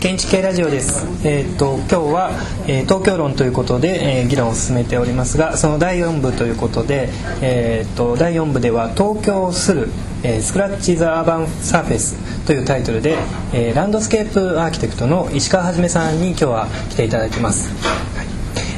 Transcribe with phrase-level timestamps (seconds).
[0.00, 1.06] 建築系ラジオです。
[1.28, 2.30] えっ、ー、と今日は、
[2.66, 7.10] えー、東京論ということで、えー、議論を進めておりますが、その第4部ということで、
[7.42, 9.90] えっ、と第4部では東京する、
[10.22, 13.18] えー、スクラッチザアーバンサーフェスというタイトルで、
[13.52, 17.68] えー、ランドスケープアーキテクトの石川はじめさんに今日は来ていただきます。
[18.16, 18.26] はい、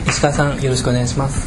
[0.09, 1.47] 石川さんよろしくお願いします。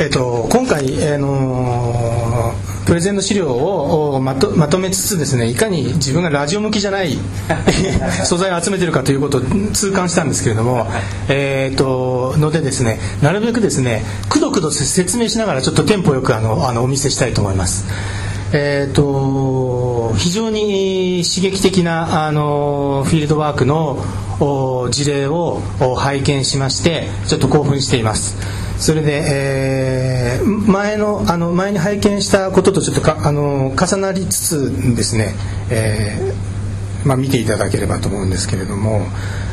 [0.00, 7.16] えっ、と今回あのープレゼンの資料をまとまとめつつですねいかに自分がラジオ向きじゃない
[8.24, 9.42] 素材を集めてるかということを
[9.72, 10.86] 痛感したんですけれども、
[11.28, 17.84] えーとのでですねなるべくですねくどくど説明しながらちょっとテンポよくあのあのお見せしたいと思います。
[18.54, 24.04] えーと、非常に刺激的なあのフィールドワークの
[24.90, 25.62] 事例を
[25.96, 28.61] 拝見しましてちょっと興奮しています。
[28.78, 35.34] それで、えー、前のあの前に拝見したこととちょっとかあの重なりつつですね、
[35.70, 39.06] えーまあ、見ていただければと思うんですけれども。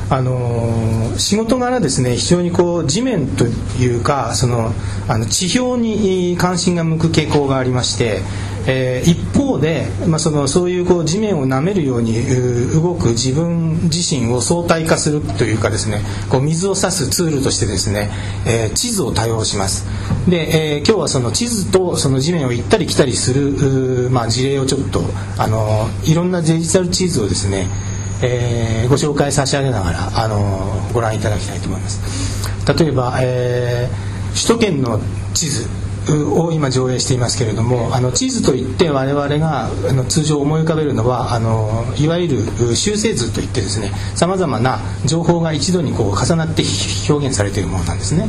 [0.09, 4.71] あの仕事柄ですね非常にこう地面というかその
[5.07, 8.21] あの地表に関心が向く傾向がありまして
[8.67, 12.13] えー、一方で、まあ、そのそういうこう地面を舐めるように
[12.71, 18.11] 動く自分自身を相対化するというかですねこう水を差すツールとしてですね、
[18.45, 19.87] えー、地図を多用します。
[20.29, 25.01] で、えー、今日はその地図とその地面を行ったり来たりする、まあ、事例をちょっと
[25.37, 27.67] あのいろんなデジタル地図をですね
[28.21, 34.99] えー、ご紹介差し上げながら、あのご覧いただきたいと思います例えば、えー、首都圏の
[35.33, 35.67] 地図
[36.11, 46.63] を今上映していますけれどもあの地図といって我々があの通常思い浮かべるのはあのいわゆる修正図といってですねさまざまな情報が一度にこう重なって
[47.09, 48.27] 表現されているものなんですね。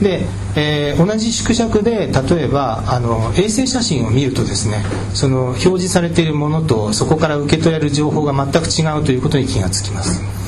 [0.00, 4.82] で、えー、同じ縮尺で例えばあの衛星写真を見るとですね
[5.14, 10.39] その表示されているものとそこから受け取れる情報が全く違うということに気がつきます。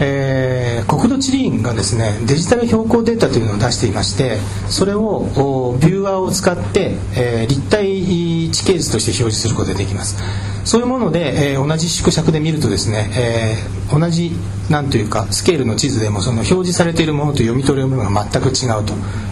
[0.00, 4.38] えー、国土地理院がですねデジタル標高データというのを出していまして
[4.68, 5.28] それを
[5.80, 10.16] ビューアーを使って、えー、立体地形図として表示することができます。
[10.64, 14.32] そういうもので、えー、同じ縮尺で見るとですね、えー、同じ
[14.70, 18.84] なんというかスケールの地図でもその表示されているものと読み取れるものが全く違う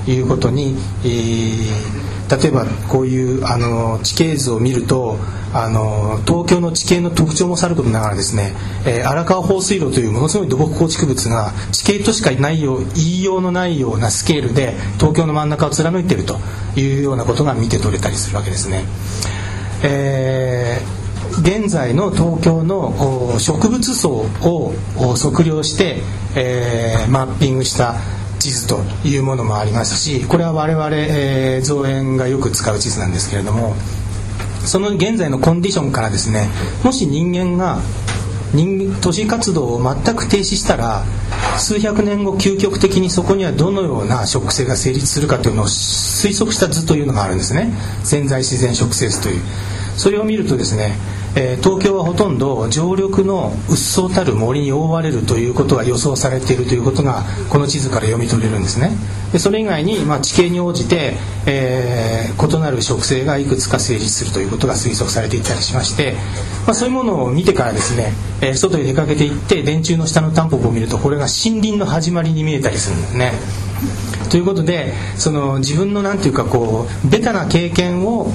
[0.05, 5.19] ということに、えー例えばこういうあの地形図を見ると
[5.53, 8.55] あの東京の地形の特徴もさることながらですね、
[8.87, 16.39] えー、荒川放水路というものすごい土木構築物が地形としかないよう言いようのないようなスケールで東京の真ん中を貫いていると
[16.75, 18.85] いうようなことが見て取れたりするわけですね。
[19.85, 21.03] えー
[21.41, 24.75] 現在の東京の植物層を
[25.17, 26.03] 測量して、
[26.37, 27.95] えー、マッピングした
[28.43, 33.77] 地図というものもありますしこれは我々、えー、造園がよく使う地図なんですけれども
[34.67, 36.49] その現在のコンディションからですね
[36.83, 37.81] もし人間が
[38.53, 41.05] 人都市活動を全く停止したら
[41.57, 47.73] 数百年後究極的にそこにはどのような植生が成立するかというのを推測した図というのがあるんですね。
[48.05, 49.43] 潜在自然植生図という。
[49.97, 50.97] それを見るとですね
[51.35, 58.91] えー、東京はほとんど常緑のうっそうたる森に覆われるということが予想されているということがこの地図から読み取れるんですね。
[59.33, 61.15] でそれ以外に、まあ、地形に応じて、
[61.47, 66.13] えー、異なる植生がいくつか成立するということが推測されていたりしまして、
[66.67, 68.13] まあ、そういうものを見てからですね、
[68.43, 73.33] えー、外へ出かけていって電柱の下のタンポポを見るとこれが森林の始まりに見えたりするんですね。
[74.33, 78.33] ということでその自分のなんていうかこうベタな経験を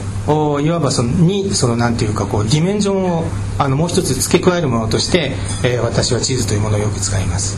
[0.61, 3.23] いわばそのにそのなんていうかこうディメンジョンを
[3.57, 5.31] あのもう一つ付け加えるものとして、
[5.65, 7.57] えー、私は地図というものをよく使います。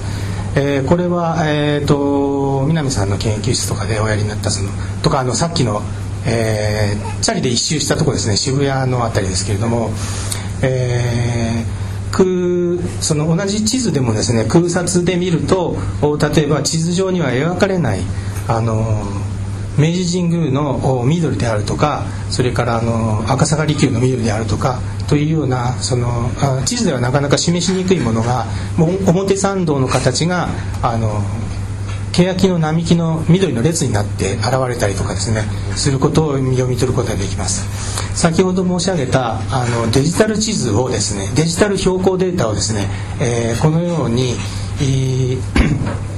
[0.55, 4.69] えー、これは、えーと、南さんの研究室とかでおやりになったその
[5.03, 5.81] とかあのさっきの、
[6.25, 9.89] えー、チャリで一周したとこですね渋谷の辺りですけれども、
[10.63, 11.79] えー、
[12.11, 17.99] 空その同じ地図でもですね空撮で見ると例えば地図上には描かれない
[18.49, 19.03] あの
[19.77, 26.29] 明治神宮の緑であるとかそれからあの赤坂離宮の緑であるとかというようなその
[26.65, 28.47] 地図ではなかなか示しにくいものが
[29.07, 30.49] 表参道の形が
[30.81, 31.21] あの
[32.11, 35.43] 欅の並木の緑の列になって現れたりとかですね
[35.75, 38.19] することを読み取ることができます。
[38.19, 42.87] 先ほど申し上げたあのデジタル地図をですねデジタル標高データをですね、
[43.21, 44.33] えー、このように、
[44.81, 46.09] えー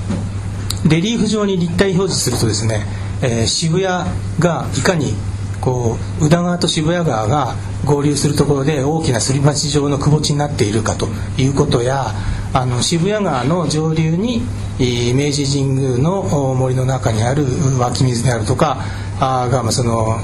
[0.89, 2.86] レリーフ上に立体表示するとですね、
[3.22, 5.13] えー、渋谷がいかに
[5.62, 7.56] こう宇田川と渋谷川が
[7.86, 11.07] 合流するところで大きなすり鉢状の窪地になっているかと
[11.38, 12.07] いうことや
[12.54, 14.42] あの渋谷川の上流に
[14.80, 16.24] 明治神宮の
[16.56, 17.45] 森の中にある
[17.80, 18.83] 湧き水であるとか
[19.19, 20.18] がその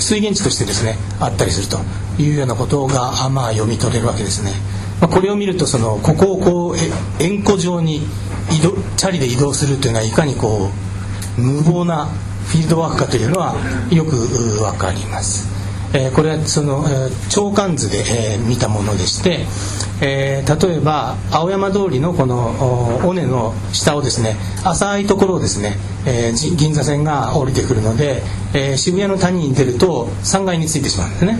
[0.00, 1.78] 水源地としてですねあったりすると
[2.20, 4.52] いうようなことが、まあ、読み取れるわけですね。
[5.02, 8.02] まあ、これを見るとそのここをこう円弧状に
[8.52, 10.70] 移動チャリで移動するというのはいかにこ
[11.36, 12.06] う無謀な
[12.46, 13.56] フィールドワークかというのは
[13.90, 15.50] よく分かります。
[15.94, 19.44] えー、これはその、えー、長官図で、えー、見たものでして、
[20.00, 25.76] えー、例えば青山通りのこの尾根の下をですね浅いところをですね、
[26.06, 28.22] えー、銀座線が降りてくるので、
[28.54, 31.38] えー、渋谷の谷に出ると3階についてしまうんですね。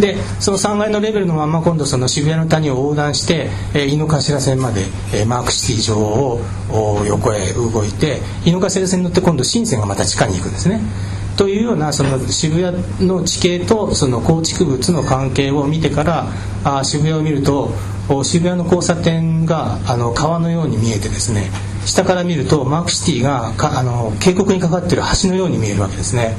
[0.00, 4.82] でその3階のレベルのまま今度その渋谷の谷を横断して、えー、井の頭線まで、
[5.14, 6.40] えー、マークシティ上を
[7.06, 10.80] 横へ動いて井の頭線に乗って今度新線がまた地下に行くんですね。
[11.36, 16.26] というようなその渋谷の地形とその構築物の関係を見てから
[16.64, 17.70] あ渋谷を見ると
[18.24, 21.50] 渋谷の交差点があの川のように見えてですね
[21.86, 26.36] 下から見るとマークシティがかあの渓谷にかかっている橋のように見えるわけですね。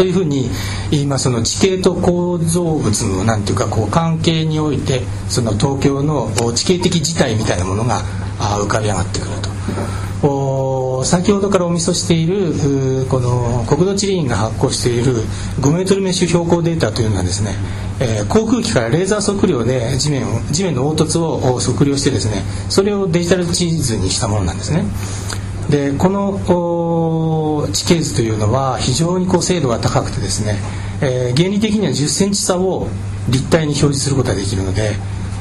[0.00, 0.48] というふうに
[0.90, 8.00] 今その地形と構造物のなんていうかこう関係においてその東京の地形的事態みたいなものが
[8.38, 11.04] 浮かび上がってくると。
[11.04, 15.16] 先ほどからお見せしているこの国土地理院が発行している
[15.60, 17.54] 5メートルメッシュ標高データというのはですね、
[18.00, 24.84] えー、航空機からレーザー測量で地面を地面の凹凸を測量してですねそれをデジタル地図にしたものなんですね。
[25.70, 30.58] でこの地形図というのは非常にこう精度が高くてですね、
[31.00, 32.88] えー、原理的には1 0センチ差を
[33.28, 34.96] 立体に表示することができるので、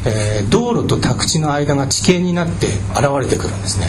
[0.05, 3.87] えー、道路と宅地の間が地形になって現れてくるんですね。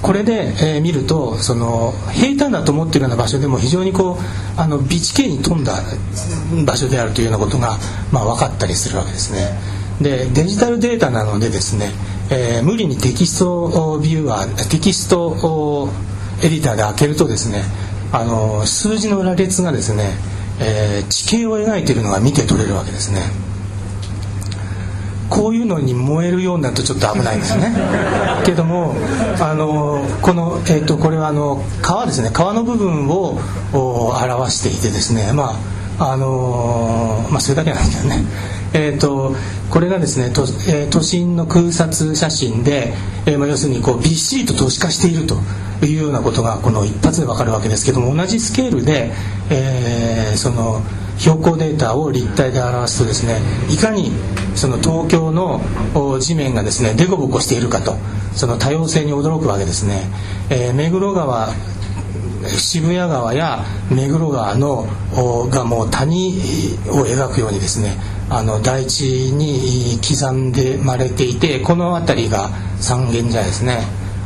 [0.00, 5.74] これで、えー、見るとその平坦だと思っているような場所でも非常にこうあの美地形に富んだ
[6.66, 7.78] 場所であるというようなことが、
[8.10, 9.81] まあ、分かったりするわけですね。
[10.00, 11.90] でデジタルデータなのでですね
[12.34, 15.90] えー、無理にテキストビューアーテキスト
[16.42, 17.62] エディターで開けるとですね
[18.10, 20.12] あの数字の羅列がですね、
[20.58, 23.20] えー、地形を描いているのが見て取れるわけですね。
[25.28, 27.74] こういうのに萌えるようになるとちょっと危ないですね。
[28.44, 28.94] けども
[29.40, 32.30] あのこの、えーと、これはあの川ですね。
[32.32, 33.40] 川の部分を
[33.72, 35.32] 表していてですね。
[35.32, 35.58] ま
[35.98, 38.24] ああのまあそれだけなんですけどね
[38.74, 39.34] えーと、
[39.70, 42.94] これがですね都,、えー、都心の空撮写真で、
[43.26, 45.36] えー、まあ、要するにこうびっしりと都市化していると
[45.84, 49.12] いうようなことがこの一発で分かるわけですけども同じスケールで、
[49.50, 50.82] えー、その
[51.18, 53.40] 標高データを立体で表すとですね
[53.70, 54.10] いかに
[54.54, 55.60] その東京の
[56.20, 57.96] 地面がですね凸凹しているかと
[58.34, 60.02] その多様性に驚くわけですね、
[60.50, 61.50] えー、目黒川
[62.48, 64.86] 渋谷川や目黒川の
[65.50, 66.34] がもう谷
[66.88, 67.96] を描くようにですね
[68.30, 73.78] あの台地に刻んでまれていてこの辺りが三軒茶屋ですね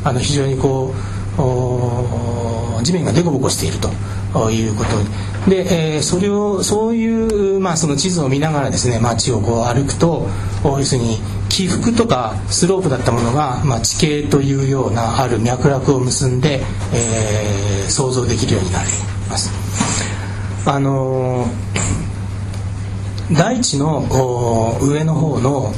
[0.05, 10.27] あの非常にこう地面が凸凹しているということで、えー、それをそういう、まあ、その地図を見ながらですね街をこう歩くと
[10.65, 11.19] 要するに
[11.49, 16.61] 起伏とかスロープだったものが、まあ、地形というようなある脈絡を結んで、
[16.93, 18.91] えー、想像できるようになり
[19.29, 19.51] ます。
[20.69, 22.06] あのー
[23.33, 24.07] 大地の
[24.81, 25.73] 上の方の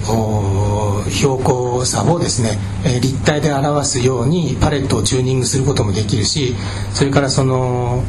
[1.11, 2.59] 標高差をですね
[3.00, 6.55] 立体で表すようにパレットをチューニングすることもできるし
[6.93, 8.02] それからその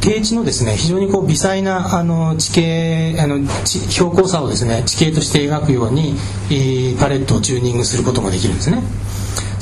[0.00, 6.16] 低地のですね非常にこう微細なあの地形あの標高差をですね地形として描くように
[6.98, 8.82] パレットをチューニングすることもできるんですね。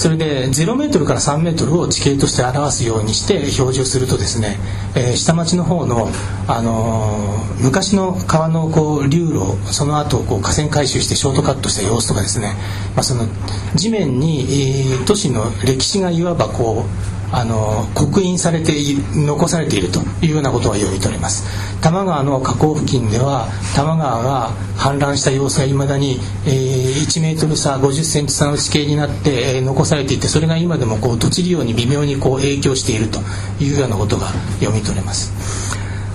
[0.03, 4.57] それで0メートルから3メートルを地形として表すようにして表示をするとですね、
[4.97, 6.09] えー、下町の方の、
[6.49, 12.57] あのー、昔の川のこう流路その後こう河川回収してショートカットした様子とかですね、
[12.97, 13.29] まあ、その
[13.77, 18.73] 地面に、えー、都市の歴史がいわばこうあの刻印されて
[19.15, 21.45] 残されているというようなことが読み取れます。
[21.81, 33.19] 多摩川の河口付近では多摩川が氾濫した様子がいまだに、えー、1メートル差50センチ差の地形になって、えー、残されていてそれが今でもこう土地利用に微妙にこう影響していると
[33.63, 34.29] いうようなことが
[34.61, 35.33] 読み取れます。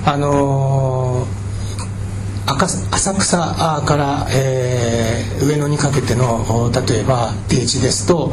[0.06, 1.47] あのー
[2.48, 3.38] 浅草
[3.86, 8.32] から、えー、上野にかけての例えば定地ですと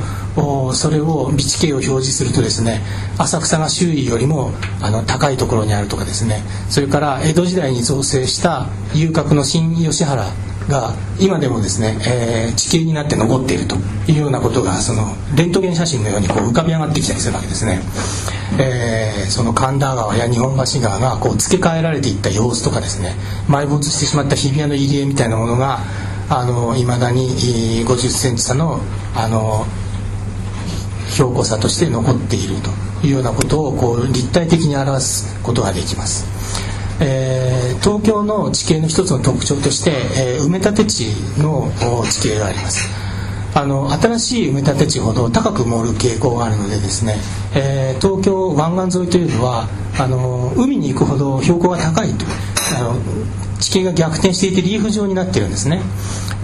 [0.73, 2.81] それを備地形を表示するとですね
[3.19, 6.43] 浅草が周囲よりもあの高いところにあるとかですね。
[6.71, 10.25] それから江戸時代に造成した遊郭の新吉原
[10.69, 13.77] が今でもですね、えー、地形になって残っていると
[14.11, 17.81] いうようなことがそのレントゲン写真のようにこう浮かび上がってきたりするわけですね、
[18.59, 23.15] えー、その神田川や日本橋川がこう付け替えられていった様子とかですね
[23.49, 25.81] 埋没してしまった日比谷の入り江みたいなものが
[26.79, 28.81] いまだに5 0センチ差の
[29.15, 29.67] あの
[31.11, 36.74] 標高差として残っているというようなことをこう立体的に表すことができます。
[37.01, 41.07] えー、東京の地形の一つの特徴として、えー、埋め立て地
[41.39, 41.71] の
[42.11, 42.89] 地形があります。
[43.57, 47.17] あの新しい埋め立て地ほど高く盛る傾向があるのでですね、
[47.55, 52.27] えー、東京湾岸沿いというのはあの海に行くほど標高が高いと
[52.77, 52.97] あの
[53.61, 55.83] 地形が逆転していてリーフ状になってるんですね。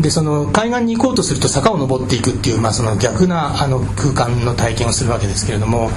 [0.01, 5.91] でその海岸に行こうとすると坂を登っていくっていう、まあ、その逆なあの空間の体験をするわけですけれども、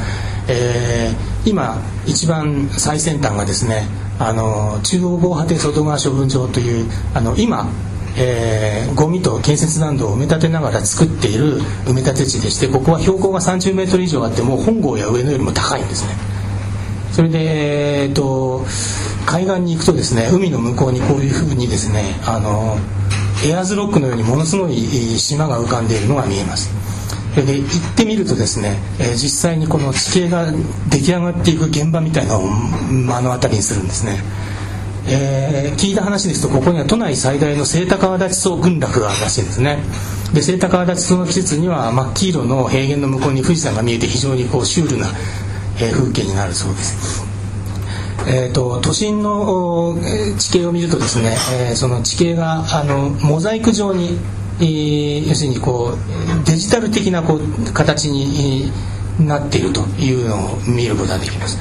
[0.49, 3.85] えー、今一番最先端がですね
[4.19, 7.67] あの中央防波堤外側処分場というあの今
[8.15, 16.13] えー、ゴミと建設難度を埋め立てながら作っている埋め立て地でしてここは標高が30メートル以上あっても本郷や上野よりも高いんですね。
[17.11, 18.65] それで、えーと
[19.25, 22.77] 海岸に行くとですね海の向こうにこういうふうにですねあの
[23.45, 24.75] エアーズロックのようにものすごい
[25.17, 26.69] 島が浮かんでいるのが見えます。
[27.41, 30.51] で行ってみるとですね、え、実際にこの地形が
[30.89, 32.47] 出来上がっていく現場みたいなのを
[32.91, 34.19] 目の当たりにするんですね、
[35.07, 39.79] えー、聞いた話ですとここには都内最大の清高川立層群落があるらしいんですね。
[40.33, 45.07] で清高川立層の季節には真っ黄色の平原の向こうに富士山が見えて非常にこうシュールな、
[45.79, 47.33] え風景になるそうです。
[48.25, 49.97] えーと、都心の
[50.39, 51.35] 地形を見るとですね、
[51.67, 54.17] えー、その地形があのモザイク状に、
[54.61, 58.71] え、要するにこうデジタル的なこう形に
[59.19, 61.57] なっているというのを見ることができます。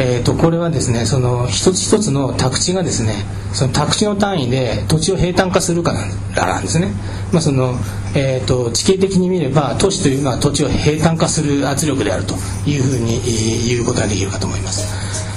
[0.00, 5.92] えーと、これはですねその一つ一つの宅地がですねその宅地の単位で土地を平坦化するか
[6.36, 6.92] らなんですね、
[7.32, 7.74] まあその
[8.14, 13.20] えーと地形的に見れば都市というのは土地を平坦化する圧力であるというふうに
[13.66, 15.27] 言うことができるかと思います。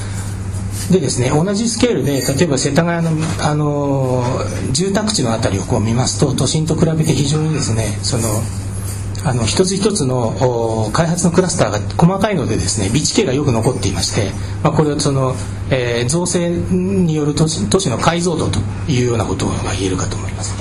[0.91, 4.23] でですね同じスケールで例えば世田谷の、あの
[4.71, 8.23] 住宅地の辺りをこう見ますと都心と比べて非常にですねその
[9.23, 14.31] あの一つ一つの開発のクラスターが細かいのでですね備地形がよく残っていまして、
[14.63, 15.35] まあ、これはその、
[15.69, 20.55] えー、造成による都市都市の解像度というようなことが言えるかと思います。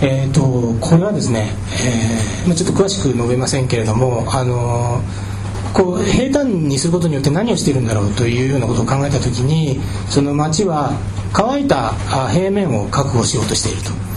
[0.00, 5.27] えーと、これはですね、えーまあ、ちょっと詳しく述べませんけれども、あのー
[5.72, 10.92] こう平坦にすることによって何をしているんだろうというようなことを考えた時にその町は
[11.32, 11.92] 乾いた
[12.30, 14.08] 平面を確保しようとしていると。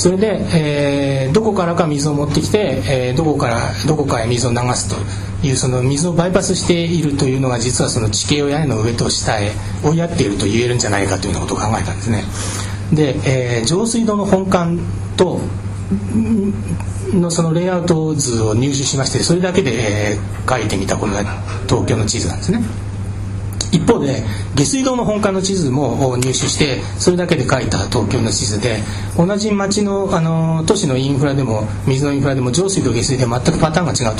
[0.00, 4.96] それで、えー、どこからか水を持ってきて、えー、どこからどこかへ水を流すと
[5.46, 9.52] いうその水をバイパスしているというのが実はその地形を屋根の上と下へ
[9.84, 12.24] 追いやっていると言えるんじゃないかというようなことを考えたんですね。
[12.94, 14.78] で、えー、上水道の本館
[15.18, 15.42] と
[17.14, 21.24] のそのレイアウト図を入手しましてそれだけで、え、書いてみたこれが
[21.68, 22.62] 東京の地図なんですね。
[23.72, 24.24] 一方で
[24.56, 28.78] 下水道の本館の地図も入手してそれだけで書いた東京の地図で
[29.16, 34.16] 同じ町のあの都市のインフラでも水のインフラでも上水と下水で全くパターンが違う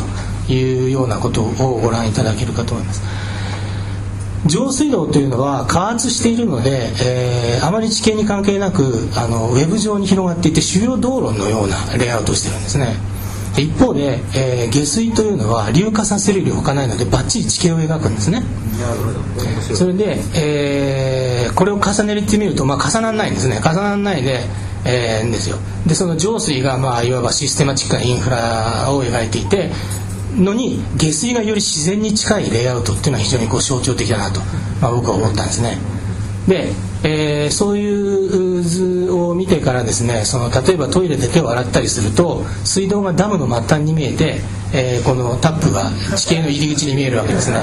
[0.47, 3.30] というようなことをご覧いただけるかと思います。
[4.47, 12.95] 上水道というのは加圧しているので、えー、あまり地形に関係なくあのウェブ上に広がっていて主要道路のようなレイアウトをしてるんですね。
[13.57, 18.43] 一方で、えー、下水というのは硫化させるより他ないのでバッチリ地形を描くんですね。
[19.75, 23.59] それで、えー、これを重ねてみると、まあ、重ならないんですね。
[23.59, 24.41] 重ならないで
[24.85, 25.59] えー、ですよ。
[25.87, 29.71] でその上水が、まあ、いわばシステマチックなインフラを描いていて
[30.41, 34.41] のに下水がより自然に近いレイアウトっていうのは非常にこう象徴的だなと、
[34.81, 35.79] まあ、僕は思ったんですね。
[36.49, 36.73] で、
[37.05, 44.41] えー、そういう図を見てからですねその例えばトイレで手を洗ったりすると水道がダムの末端に見えて、
[44.73, 47.59] えー、このタップが地形の入り口に見えるわけですね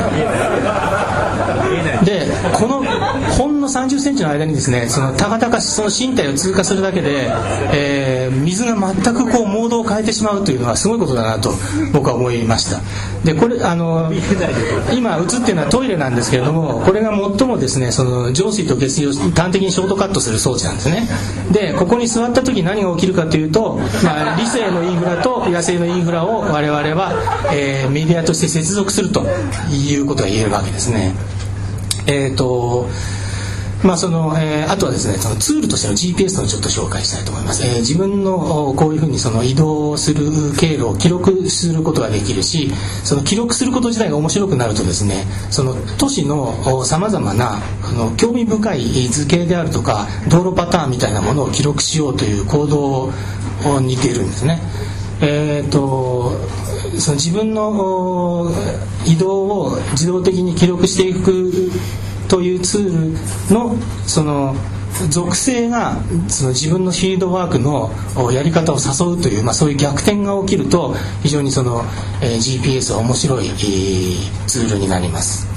[2.06, 2.84] でこの
[3.68, 7.30] の3 0センチの間にですねそのたかたかその身体を通過するだけで、
[7.74, 11.52] えー、水が全くこうモードを変えてしまうというのはすごいことだなと
[11.94, 12.82] 僕は思いました。
[13.24, 14.12] でこれあの
[14.94, 21.08] 今映ってるのはトイレなんですけれどもこれが最もですねその上水と下水を端的にショートカットする装置なんですね。
[21.52, 27.14] でここに座った時何が起きるかというと、まあ、理性のインフラと野生のインフラを我々は、
[27.54, 29.26] えー、メディアとして接続すると
[29.70, 31.14] いうことが言えるわけですね。
[32.08, 32.88] えっ、ー、と
[33.84, 40.26] まあそのえー、あとはですねそのツールとしての GPS をちょっと紹介したいと思います、えー、自分のこういうふうにその移動する
[40.60, 42.72] 経路を記録することができるし
[43.04, 53.12] その記録すること自体が面白くなるとですねその都市のさまざまなあの興味深い図形であるとか道路パターンみたいなものを記録しようという行動を
[53.82, 54.60] 似ているんですね。
[55.20, 56.32] えーと、
[57.00, 58.52] その自分の
[59.08, 61.72] 移動を自動的に記録していく
[62.28, 64.56] というツールのその
[65.10, 67.92] 属性がその自分のフィールドワークの
[68.32, 71.84] やり方を誘うという、まあ、そういう逆転が起きると非常にその、
[72.22, 75.48] えー、GPS は面白い、えー、ツールになります。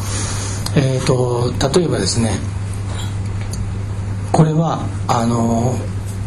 [0.77, 2.39] えーと、例えばですね
[4.31, 5.75] これはあの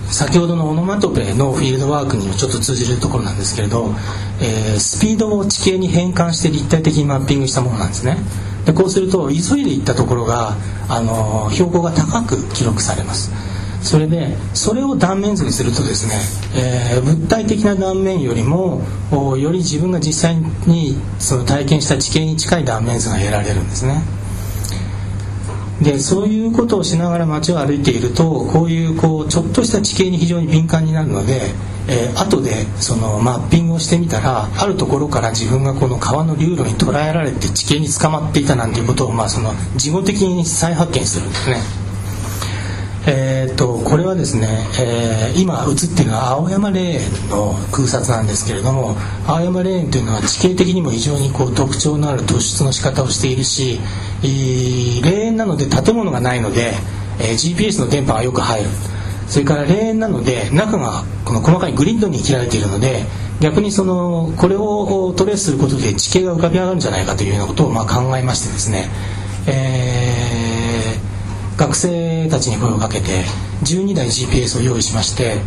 [0.08, 3.94] 先ほどのオノマトペのフィールドワークにもちょっと通じるところなんですけれど、
[4.42, 8.18] えー、スピードを地形に変換して立体的にマッピングしたものなんですね
[8.66, 10.56] でこうすると急いで行ったところが
[10.88, 13.32] あの標高が高く記録されます。
[13.82, 16.16] それでそれを断面図にするとですね、
[16.56, 24.02] えー、物体的な断面よりもより自分が実際にその体験した地形に近い断面図が得られるんですね。
[25.82, 31.42] でそういうことをしながら街を歩いているとこういうこうちょっとした地形に非常に敏感になるので、
[31.88, 41.84] えー、後でそのマッピングをしてみたらあるところから自分がこの川の流路に捉えられて地形に捕まっていたなんていうことを、まあ、その事後的に再発見するんですね。
[43.06, 44.48] えーと、これはですね、
[44.80, 48.96] えー、今映っているのは青山霊園の空撮なんですけれども
[49.28, 53.82] 青山霊園というのは地形的にも非常にこう特徴のある突出の仕方をしているし、
[54.24, 56.72] えー、霊園なので建物がないので、
[57.20, 58.70] えー、GPS の電波がよく入る
[59.34, 63.02] それから霊園なので中がこの細かいグリッドに切られているので
[63.42, 68.90] 逆にそのこれをトレースすることで地形が浮かび上がるんじゃないかというようなことをまあ考えましてですね、
[69.48, 70.64] えー
[71.58, 73.24] 学生たちに声をかけて
[73.64, 75.38] 12台 GPS を用意しまして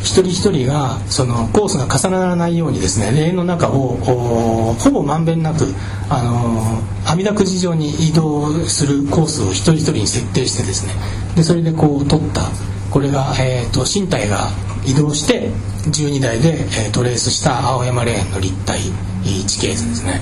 [0.00, 5.64] 一人一人がそのコースが重ならないようにですねレーンの中をほぼまんべんなく
[6.08, 6.80] あの
[7.10, 10.94] 網だくじ状に移動するコースを一人一人に設定してですね
[11.34, 12.42] でそれでこう取った
[12.90, 14.50] これが、えーと、身体が
[14.86, 15.50] 移動して
[15.90, 18.80] 12台で、えー、トレースした青山レーンの立体
[19.46, 20.20] 地形図ですね。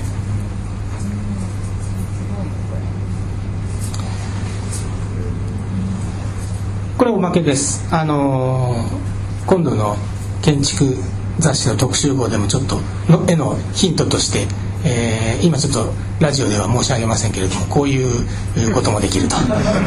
[6.97, 9.95] これおまけですあのー、今度の
[10.41, 10.95] 建築
[11.37, 14.47] 雑誌の特集号でもちょっとの絵のヒントとして、
[14.87, 18.25] えー、今ちょっとラジオでは申し上げませんけれどもこういう
[18.73, 19.35] こともできると。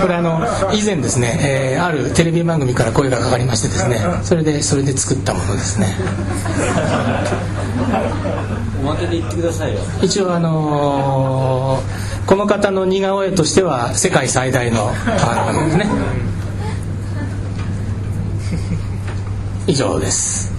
[0.00, 5.96] これあの以前ですね、えー、あるテレビ番組から声がかかりましてですねそれでそれで作ったものですね。
[8.80, 9.80] おまけで言ってくださいよ。
[10.02, 15.86] 一応あのー、この方の似顔絵としては世界最大のあのね。
[19.66, 20.52] 以上です。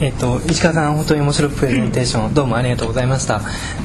[0.00, 3.40] えっと、石川さん本当に面白いプレゼンテーションどうもありがとうございました。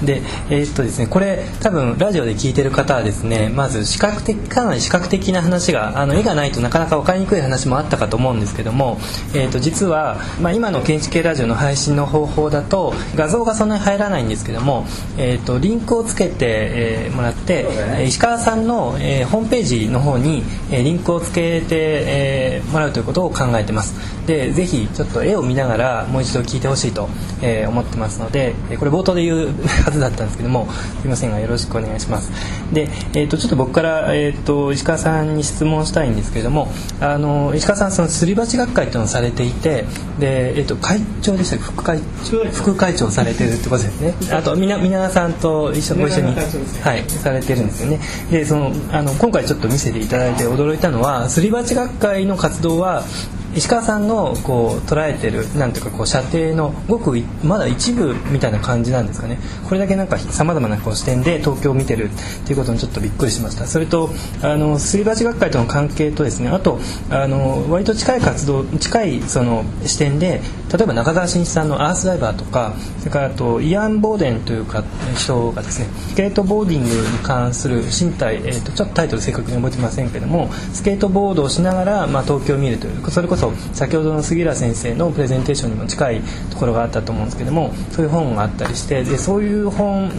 [0.05, 0.21] で
[0.51, 8.99] えっとですねこれ多分ラジオで聞いてる方はですねまず視覚的かなり視覚的な話があの絵がないとなかなか分かりにくい話もあったかと思うんですけども、
[9.33, 14.85] えっと、実は、まあ、今の建築系ラジオの配信の方法だと画像がそんなに入らないんですけども、
[15.17, 17.65] えっと、リンクをつけて、えー、もらって
[18.05, 23.95] 石川さんの、えー、ホームページの方に、えー、リンクをつけて、えー、もらうということを考えてます
[24.25, 27.09] でぜひちょっと絵を見ながらもう一度聞いてほしいと、
[27.41, 29.47] えー、思ってますのでこれ冒頭で言う
[29.83, 30.67] はずだったんですけども
[31.01, 32.31] すいませんがよろしくお願いします。
[32.71, 39.85] で、えーと、ちょっと僕から、えーと、石川さんに質問したいんですけれどもあの石川さんそのすり鉢学会というのをされていて
[40.19, 44.13] で、えーと、会長でした副会長副会長されてるってことですね。
[44.31, 47.99] あと皆川さんと一緒ご一緒に、はい、されてるんですよね。
[48.31, 53.03] でそのあの今回ちょっと見せていただいて驚いたのはすり鉢学会の活動は
[53.55, 59.37] 石川さんのこう捉えてるなんていうかこう射程のごくまだ一部みたいな感じなんですかね。
[59.67, 62.09] これだけなんかさまざまなこう視点で東京を見てるっ
[62.45, 63.65] ていうことにちょっとびっくりしました。
[63.65, 64.09] それと
[64.41, 70.41] あのすり鉢学会との関係とですねあとあの割と近い活動近いその視点で
[70.75, 74.83] 例えば中澤慎一さんの「アースダイバー」とかそれからあとイアン・ボーデンというか
[75.15, 83.42] 人がですねスケートボーディングに関する身体、えーと、ちょっとタイトル正確に覚えてませんけどもスケートボードをしながら、まあ、東京を見るというそれこそ
[83.73, 90.11] 先ほどの杉浦先生のプレゼンテーションにも近いところがあったと思うんですけどもそういう本があったりしてでそういう本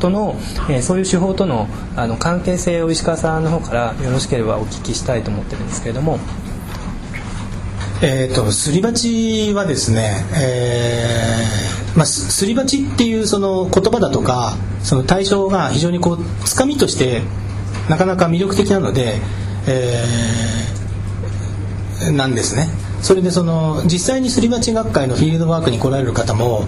[0.00, 0.36] との、
[0.68, 6.18] えー、そういう手法とのあの関係性を石川さんの方からよろしければお聞きしたいと思ってるんですけれども。
[8.02, 17.22] えーと、すり鉢はですね、えーまあ、すり鉢っていうその言葉だとかその対象が非常にこうつかみとして
[17.88, 19.18] なかなか魅力的なので、
[19.66, 20.85] えー、
[22.12, 22.68] なんですね。
[23.02, 26.64] それでその実際にすり鉢学会のフィールドワークに来られる方も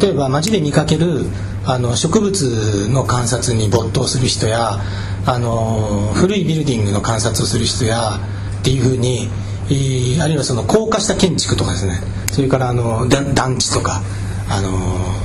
[0.00, 1.26] 例えば街で見かける
[1.64, 4.80] あの植物の観察に没頭する人や
[5.26, 8.18] あの古いビルディングの観察をする人や
[8.60, 9.28] っていうふうに
[10.20, 12.00] あるいはその高架下建築とかですね
[12.32, 14.02] それからあの団地とか
[14.48, 14.70] あの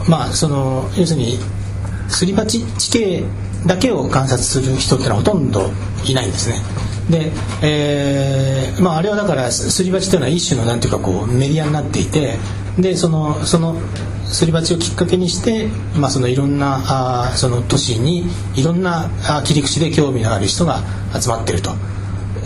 [0.08, 1.40] まあその要するに
[2.08, 3.24] すり鉢地形
[3.66, 5.72] だけを観察する人ってのはほとんど
[6.06, 6.58] いないんですね
[7.10, 12.38] で、えーまあ、あれはだからすり鉢というのは一種のなんていうかこうメディアになっていて
[12.80, 13.76] でそのその
[14.26, 16.82] すり鉢をきっかけにして、まあ、そのいろんな
[17.28, 20.82] あその都市にいろんなあ切り口で興味のある人が
[21.18, 21.72] 集まっていると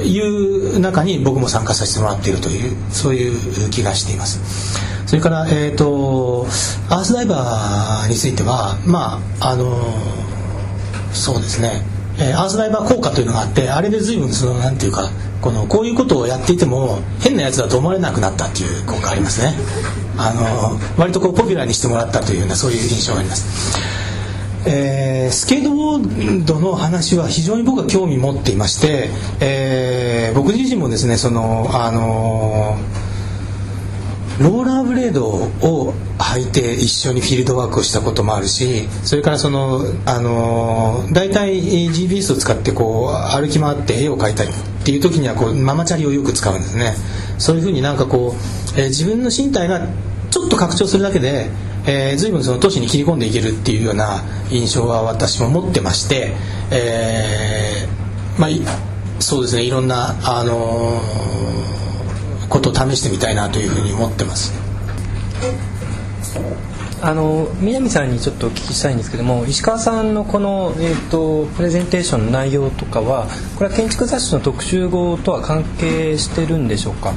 [0.04, 5.00] いう中に僕も参加させてもらっているというそういう気がしています。
[5.08, 6.45] それから、えーと、
[6.89, 9.82] アースダイバーについてはまああの
[11.12, 11.82] そうですね、
[12.20, 15.10] えー、アースダイバー効果というのがあってあれで随分そのなんていうか
[15.42, 19.54] このこういうことをやっていても変なやつだと思われなくなったっていう効果ありますね。
[20.18, 23.80] あの割とこうポピュラーにしてもらったというようなそういう印象があります。
[24.66, 32.78] えー、スケートボードの話は非常に僕は興味持っていまして、えー、僕自身もですねそのあの
[34.39, 44.54] ローラーブレードを履いて一緒にフィールドワークをしたこともあるしそれからそのあの大体 GPS を使ってこう歩き回って絵を描いたりっ
[44.86, 46.95] ていう時にはこうママチャリをよく使うんですね。
[47.38, 48.36] そういうふうになんかこ
[48.75, 49.88] う、えー、自分の身体が
[50.32, 51.49] ちょっと拡張するだけで、
[51.86, 56.34] えー、随分その都市に切り込んでいけるっていうような印象は私も持ってまして、
[56.71, 58.49] えー、まあ
[59.21, 59.63] そうですね。
[59.63, 61.88] いろんなあのー、
[62.50, 64.54] ことを試してみたいなというふうに思ってます。
[67.02, 77.14] あの南さんにちょっとお聞きしたいんですけども石川さんのこの、えーと、プレゼンテーションの内容とかはこれは建築雑誌の特集号とは関係してるんでしょうか？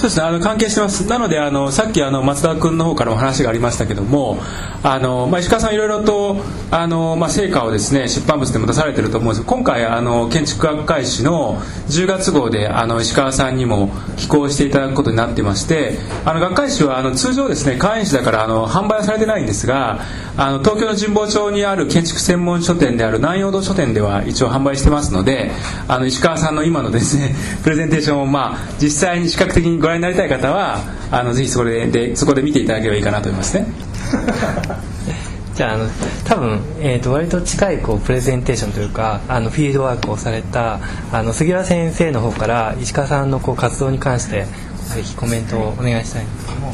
[0.00, 0.24] そうですね。
[0.24, 1.06] あの関係してます。
[1.06, 4.38] なのであのさっきあの松田君の方からも話がありましたけども
[4.82, 6.38] あの、まあ、石川さんいろいろと
[6.70, 20.00] あの、まあ、成果をですね出版物でも出されてると思うんですが今回あの建築学会誌の10月号であの石川さんにも寄稿していただくことになってましてあの学会誌はあの通常ですね会員誌だからあの販売はされてないんですが
[20.36, 25.50] あの東京の神保町にある建築専門書店である南陽堂書店では一応販売してますので
[25.88, 30.78] あの石川さんの今のですね プレゼンテーションを、まあ、実際に視覚的にご覧になりたい方は
[31.10, 33.66] あのぜひそこででそこで見ていただければいいかなと思いますね。
[35.54, 35.86] じゃああの
[36.24, 40.80] 多分、えーと、割と近いこうプレゼンテーションというかあのフィールドワークをされた
[41.12, 44.46] あの杉浦先生の方から石川さんのこう活動に関して
[44.94, 46.72] ぜひコメントをお願いしたいんですけども。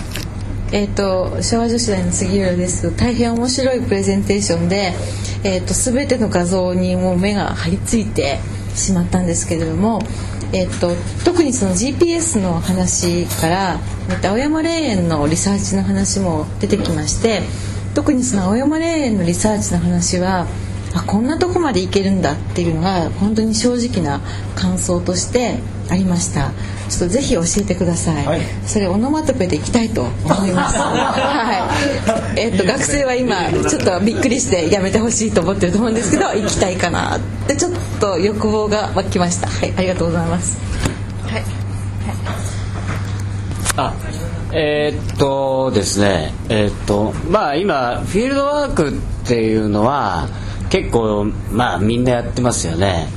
[0.73, 4.95] えーと、昭和女子大の杉浦です大変面白いプレゼンテーションで、
[5.45, 8.41] えーと、と全ての画像にもう目が張り付いて
[8.77, 10.01] しまったんですけれども、
[10.53, 10.93] えっと、
[11.25, 13.81] 特にその GPS の話から
[14.25, 17.43] 青山霊園のリサーチの話も出てきまして
[17.95, 20.47] 特にその青山霊園のリサーチの話は
[20.95, 24.21] あこんなとこまでいけるんだっていうのが本当に正直な
[24.55, 26.53] 感想としてありました。
[26.89, 30.79] ちょっとぜひ教えてください、はい、それオノマトペでいきたいと思います。
[30.79, 31.69] は
[32.37, 32.41] い。
[32.41, 39.49] えっ、ー、と学生は今ちょっとびっくりしてやめてほしいと思ってると思うんですけど行きたいかなってちょっと欲望が湧きました。
[39.49, 40.59] はいありがとうございます。
[41.25, 41.45] はい、はい、
[43.77, 43.93] あ
[44.53, 46.33] えー、っとですね。
[46.49, 48.93] えー、っとまあ今フィールドワークっ
[49.27, 50.29] ていうのは
[50.71, 53.09] 結構まあみんなやってますよね。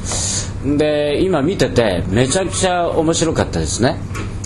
[0.77, 3.97] で今見ててめちゃくちゃ面白かったですね。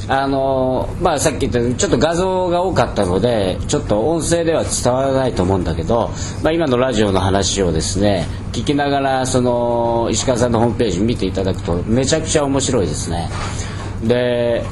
[0.08, 6.12] あのまあ、さっき言ったようにちょっと画像が多かったのでちょっと音声では伝わらないと思うんだけど、
[6.44, 13.30] まあ、今のラジオの話をですね聞きながらその石川さんのホームページ見ていただくとめちゃくちゃ面白いですね。
[14.04, 14.66] で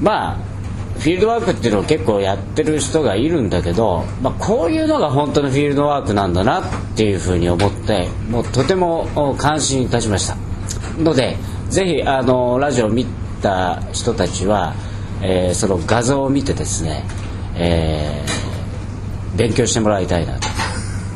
[0.00, 0.53] まあ
[1.04, 10.38] フィールドワークっていうのを結構やってる人がいるんだけど、まあ、こういうのが本当のフィールドワークなんだなっていうふうに思ってもうとても感心いたしました。
[10.98, 11.36] ので
[11.68, 13.04] ぜひあのラジオを見
[13.42, 14.72] た人たちは、
[15.20, 17.04] えー、その画像を見てですね、
[17.54, 20.38] えー、勉強してもらいたいな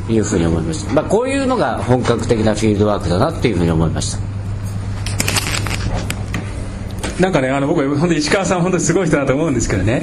[0.07, 4.38] というふうに思いました、まあ、こういうのが本格的なフィールドワークだなっていうふうに思いました。
[7.21, 10.03] なんかねあの僕は本当に石川さん本当にすごい人だと思うんですけどね。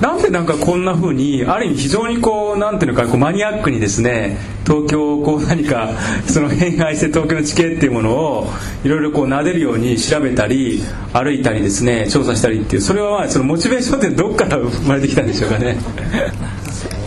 [0.00, 5.90] なんでなんかこんな風にある意味非常にこうなんていうのかこうマニアックにですね東京をこう何か
[6.26, 8.48] その偏愛して東京の地形っていうものを
[8.82, 15.76] いろいろこう撫でるように調べたり歩いたりですね調査したりっていうそれはまあそのモチベーションってどっから生まれてきたんでしょうかね。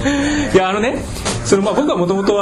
[0.53, 1.03] いやあのね
[1.45, 2.33] そのまあ僕はもともと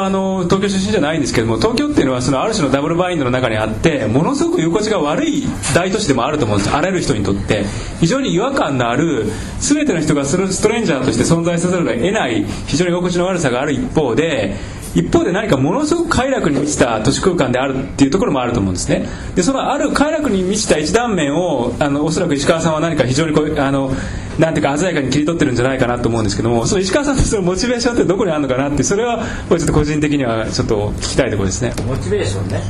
[0.46, 7.66] 東京出身じゃないんですけども東京っていうのはそのある種のダブルバインドの中にあってものすごく居心地が悪い大都市でもあると思うんですあらゆる人にとって。
[8.00, 14.56] 非常に違和感のある全ての人がストレンジャーとして存在させるが得ない非常に居心地の悪さがある一方で
[14.96, 19.08] 一方で何かものすごく快楽に満ちた都市空間であるっていうところもあると思うんですね。
[19.36, 23.92] でそのある快楽に満ちた一断面をあのおそらく石川さんは何か非常にこうあの
[24.40, 31.74] なんていうか鮮やかに切り取ってるんじゃないかなと思うんですけどもその石川さんのそのモチベーションってどこにあるのかなってそれはちょっと個人的にはちょっと聞きたいところですね。
[31.86, 32.62] モチベーションね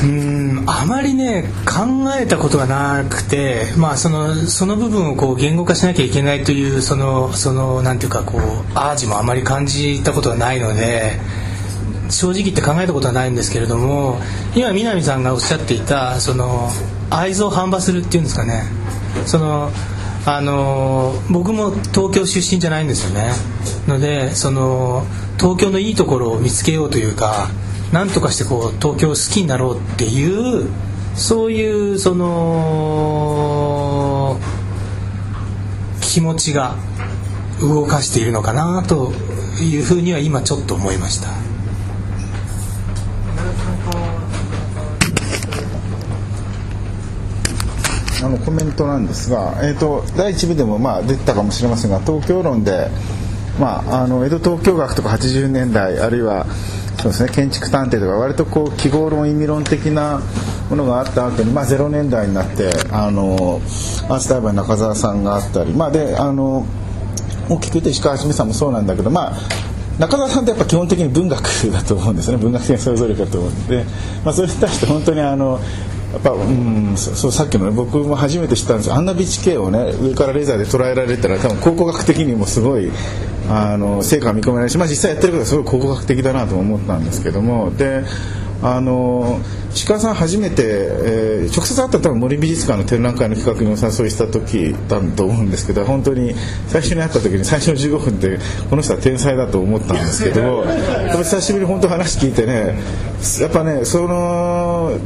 [0.06, 8.40] うんあまりね考えたことがなくて、まあ、そのその部分をこう言語化しなきゃいけないというそのそのなんていうかこう
[8.74, 11.18] アージもあまり感じたことがないので
[12.08, 14.20] 正直言って考えたことはないんですけれども
[14.54, 16.70] 今南さんがおっしゃっていたその
[17.10, 18.64] 愛憎反発するっていうんですかね。
[19.26, 19.70] その
[20.24, 23.32] あの僕も東京出身じゃないんですよね。
[23.86, 25.04] のでその
[25.38, 27.48] 東京のいいところを見つけようというか
[27.92, 30.68] なんとかしてこう東京好きになろうっていう
[31.14, 32.36] そういうその
[36.00, 36.76] 気持ちが
[37.60, 39.12] 動かしているのかなと
[39.62, 41.28] いうふうには今ちょっと思いました。
[48.24, 52.88] あのコメントなんですが、えーと、第1部でもまあ出たかもしれませんが東京論で、
[53.60, 56.46] まあ、あの江戸東京学とか80年代あるいは
[57.06, 60.20] そうですね、建築探偵とか割とこう記号論意味論的な
[60.68, 63.60] ものがあった後に、まあ、0年代になってあの
[64.08, 66.66] アースタイバー中澤さんがあったり、まあ、であの
[67.48, 69.38] 大きく言って石川はさんもそうなんだけど、まあ、
[70.00, 72.38] 中澤さんってやっぱ基本的に文学だと思うんですね。
[72.38, 73.84] 文学的な想像力だと思うんで、
[74.24, 75.60] まあ、それに対して本当にあの
[76.16, 82.90] っぱうんそうさっきの、ね、僕も初めて知ったんですあんなビチ系をね上からレーザーで捉えられたら多分考古学的にもすごい
[83.48, 87.72] あの成果が見込めないし、まあ、実際やってることはすごい考古学的だなと思ったんですけども。
[87.76, 88.04] で
[88.62, 89.40] あの
[89.74, 96.34] 石川さん初めて、えー、直接会った多分森美術館の展覧会の企画にお誘いした時だと思うんですけど本当に
[96.68, 98.38] 最初に会った時に最初の15分で
[98.70, 100.64] この人は天才だと思ったんですけど
[101.18, 102.78] 久しぶりに本当話聞いてね
[103.40, 104.98] やっぱねその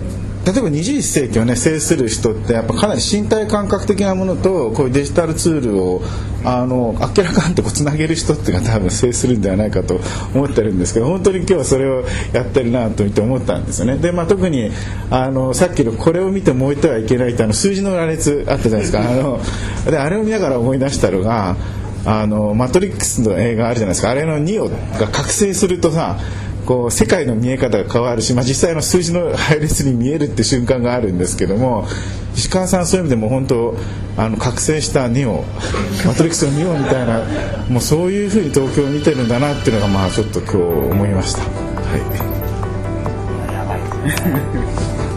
[0.44, 6.02] 例えば21世紀をね制する人ってやっぱかなり身体感覚的なものとこういうデジタルツールを
[6.44, 10.00] あのあっけらかんとこうつなげる人っていうのが多分制するんではないかと
[10.34, 13.98] 思ってるんですけど本当に今日はそれをやってるなと思ったんですよね。
[13.98, 14.70] で、まあ、特に
[15.10, 19.00] あのさっきのこれを見て燃えてはいけないってあの数字の羅列あったじゃないですか。
[19.00, 19.40] あの
[19.90, 21.56] であれを見ながら思い出したのが
[22.06, 24.10] あのマトリックスの映画あるじゃないですか。
[24.10, 26.18] あれの2をが覚醒するとさ
[26.66, 31.86] こう世界の見え方が変わるし、まあ、実際の数字の配列に見えるって瞬間があるんですけども
[32.34, 33.76] 石川さんそういう意味でも本当
[34.16, 35.44] あの覚醒したニオ
[36.06, 37.24] マトリックスのニオみたいな
[37.68, 41.42] もうそういうふうに東京を見てるんだなっていうのがまあちょっと今日思いました。
[41.42, 41.46] は
[45.06, 45.09] い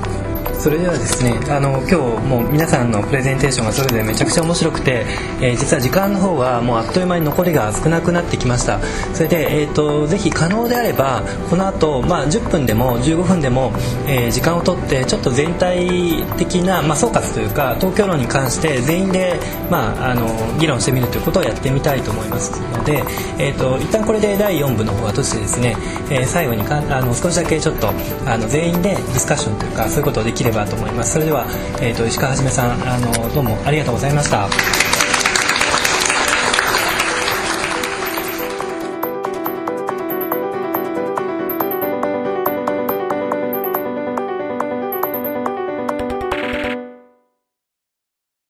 [0.63, 1.95] それではですねあの今日
[2.25, 5.05] もう皆さんのプレゼンテーションがそれぞれめちゃくちゃ面白くて、
[5.41, 8.79] えー、実は時間の方はもうあっという間に残りが少なくなってきました。
[9.13, 13.73] それで、えーと、ぜひ可能であればこの後、まあ10分でも15分でも、
[14.07, 19.37] えー、時間をとってちょっと全体的な、まあ、総括というか東京論に関して全員で、
[19.69, 20.25] まあ、あの
[20.59, 22.61] 議論してみるということをやってみたいと思います。
[22.61, 23.03] ので、
[23.37, 25.75] えーと、一旦これで第4部の方は閉じてですね、
[26.09, 27.89] えー、最後にかあの少しだけちょっと
[28.25, 31.13] あの全員でディスカッションというかそういうことをできればればと思います。
[31.13, 31.45] それでは、
[31.81, 34.92] えーと、石川はじめさんあのどうもありがとうございました。